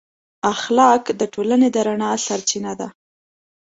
[0.53, 2.87] اخلاق د ټولنې د رڼا سرچینه ده.